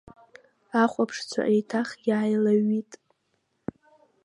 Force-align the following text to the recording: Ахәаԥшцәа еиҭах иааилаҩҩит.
Ахәаԥшцәа 0.81 1.41
еиҭах 1.53 1.89
иааилаҩҩит. 2.07 2.91